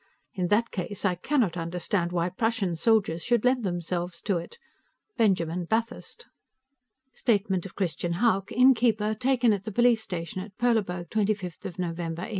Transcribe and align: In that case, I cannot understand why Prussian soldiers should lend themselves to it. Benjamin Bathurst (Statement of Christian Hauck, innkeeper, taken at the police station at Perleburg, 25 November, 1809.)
In 0.33 0.47
that 0.47 0.71
case, 0.71 1.05
I 1.05 1.13
cannot 1.13 1.55
understand 1.55 2.11
why 2.11 2.29
Prussian 2.29 2.75
soldiers 2.75 3.23
should 3.23 3.45
lend 3.45 3.63
themselves 3.63 4.19
to 4.21 4.39
it. 4.39 4.57
Benjamin 5.15 5.65
Bathurst 5.65 6.25
(Statement 7.13 7.67
of 7.67 7.75
Christian 7.75 8.13
Hauck, 8.13 8.51
innkeeper, 8.51 9.13
taken 9.13 9.53
at 9.53 9.63
the 9.63 9.71
police 9.71 10.01
station 10.01 10.41
at 10.41 10.57
Perleburg, 10.57 11.11
25 11.11 11.51
November, 11.77 12.23
1809.) 12.23 12.29